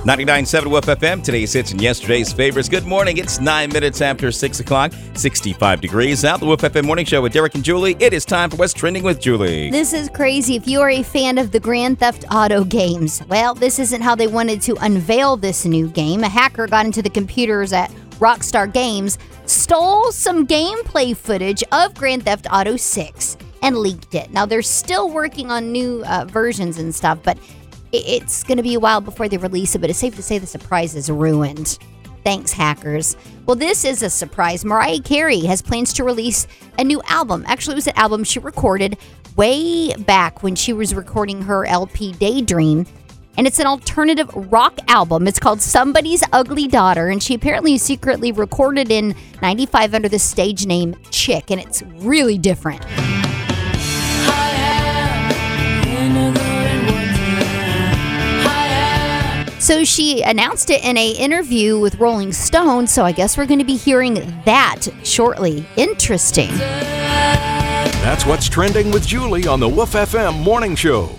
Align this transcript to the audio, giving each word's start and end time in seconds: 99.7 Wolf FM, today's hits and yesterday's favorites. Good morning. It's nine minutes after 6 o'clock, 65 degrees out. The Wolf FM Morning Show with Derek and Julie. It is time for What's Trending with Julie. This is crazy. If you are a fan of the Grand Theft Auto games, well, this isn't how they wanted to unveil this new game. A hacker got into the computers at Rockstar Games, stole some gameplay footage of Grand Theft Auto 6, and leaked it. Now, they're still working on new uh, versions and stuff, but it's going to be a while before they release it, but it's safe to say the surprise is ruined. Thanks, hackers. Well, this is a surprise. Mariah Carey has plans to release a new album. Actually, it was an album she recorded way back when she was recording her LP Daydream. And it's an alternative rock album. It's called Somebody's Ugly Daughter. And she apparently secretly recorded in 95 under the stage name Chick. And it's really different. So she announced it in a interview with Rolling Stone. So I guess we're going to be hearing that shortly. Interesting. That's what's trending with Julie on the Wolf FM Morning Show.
99.7 0.00 0.66
Wolf 0.66 0.86
FM, 0.86 1.22
today's 1.22 1.52
hits 1.52 1.72
and 1.72 1.80
yesterday's 1.80 2.32
favorites. 2.32 2.70
Good 2.70 2.86
morning. 2.86 3.18
It's 3.18 3.38
nine 3.38 3.70
minutes 3.70 4.00
after 4.00 4.32
6 4.32 4.58
o'clock, 4.58 4.92
65 5.14 5.80
degrees 5.80 6.24
out. 6.24 6.40
The 6.40 6.46
Wolf 6.46 6.62
FM 6.62 6.86
Morning 6.86 7.04
Show 7.04 7.20
with 7.20 7.34
Derek 7.34 7.54
and 7.54 7.62
Julie. 7.62 7.96
It 8.00 8.14
is 8.14 8.24
time 8.24 8.48
for 8.48 8.56
What's 8.56 8.72
Trending 8.72 9.02
with 9.02 9.20
Julie. 9.20 9.70
This 9.70 9.92
is 9.92 10.08
crazy. 10.08 10.56
If 10.56 10.66
you 10.66 10.80
are 10.80 10.88
a 10.88 11.02
fan 11.02 11.36
of 11.36 11.52
the 11.52 11.60
Grand 11.60 12.00
Theft 12.00 12.24
Auto 12.32 12.64
games, 12.64 13.22
well, 13.28 13.54
this 13.54 13.78
isn't 13.78 14.00
how 14.00 14.14
they 14.14 14.26
wanted 14.26 14.62
to 14.62 14.74
unveil 14.80 15.36
this 15.36 15.66
new 15.66 15.86
game. 15.88 16.24
A 16.24 16.28
hacker 16.28 16.66
got 16.66 16.86
into 16.86 17.02
the 17.02 17.10
computers 17.10 17.72
at 17.74 17.90
Rockstar 18.20 18.72
Games, 18.72 19.18
stole 19.44 20.12
some 20.12 20.46
gameplay 20.46 21.14
footage 21.14 21.62
of 21.72 21.94
Grand 21.94 22.24
Theft 22.24 22.46
Auto 22.50 22.76
6, 22.76 23.36
and 23.62 23.76
leaked 23.76 24.14
it. 24.14 24.30
Now, 24.32 24.46
they're 24.46 24.62
still 24.62 25.10
working 25.10 25.50
on 25.50 25.70
new 25.70 26.02
uh, 26.06 26.24
versions 26.24 26.78
and 26.78 26.94
stuff, 26.94 27.18
but 27.22 27.38
it's 27.92 28.42
going 28.42 28.56
to 28.56 28.62
be 28.62 28.74
a 28.74 28.80
while 28.80 29.00
before 29.00 29.28
they 29.28 29.36
release 29.36 29.74
it, 29.74 29.80
but 29.80 29.90
it's 29.90 29.98
safe 29.98 30.16
to 30.16 30.22
say 30.22 30.38
the 30.38 30.46
surprise 30.46 30.94
is 30.94 31.10
ruined. 31.10 31.78
Thanks, 32.22 32.52
hackers. 32.52 33.16
Well, 33.46 33.56
this 33.56 33.84
is 33.84 34.02
a 34.02 34.10
surprise. 34.10 34.64
Mariah 34.64 35.00
Carey 35.00 35.40
has 35.40 35.62
plans 35.62 35.92
to 35.94 36.04
release 36.04 36.46
a 36.78 36.84
new 36.84 37.00
album. 37.06 37.44
Actually, 37.46 37.72
it 37.72 37.76
was 37.76 37.86
an 37.86 37.96
album 37.96 38.24
she 38.24 38.38
recorded 38.38 38.98
way 39.36 39.94
back 39.94 40.42
when 40.42 40.54
she 40.54 40.72
was 40.72 40.94
recording 40.94 41.42
her 41.42 41.64
LP 41.64 42.12
Daydream. 42.12 42.86
And 43.38 43.46
it's 43.46 43.58
an 43.58 43.66
alternative 43.66 44.30
rock 44.34 44.78
album. 44.88 45.26
It's 45.26 45.38
called 45.38 45.62
Somebody's 45.62 46.22
Ugly 46.32 46.68
Daughter. 46.68 47.08
And 47.08 47.22
she 47.22 47.34
apparently 47.34 47.78
secretly 47.78 48.32
recorded 48.32 48.90
in 48.90 49.14
95 49.40 49.94
under 49.94 50.08
the 50.08 50.18
stage 50.18 50.66
name 50.66 50.94
Chick. 51.10 51.50
And 51.50 51.60
it's 51.60 51.82
really 51.82 52.36
different. 52.36 52.84
So 59.70 59.84
she 59.84 60.20
announced 60.22 60.68
it 60.70 60.82
in 60.82 60.98
a 60.98 61.10
interview 61.12 61.78
with 61.78 61.94
Rolling 62.00 62.32
Stone. 62.32 62.88
So 62.88 63.04
I 63.04 63.12
guess 63.12 63.38
we're 63.38 63.46
going 63.46 63.60
to 63.60 63.64
be 63.64 63.76
hearing 63.76 64.14
that 64.44 64.88
shortly. 65.04 65.64
Interesting. 65.76 66.50
That's 68.02 68.26
what's 68.26 68.48
trending 68.48 68.90
with 68.90 69.06
Julie 69.06 69.46
on 69.46 69.60
the 69.60 69.68
Wolf 69.68 69.92
FM 69.92 70.42
Morning 70.42 70.74
Show. 70.74 71.16